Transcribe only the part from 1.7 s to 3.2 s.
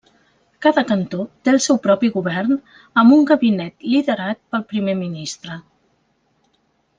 propi govern amb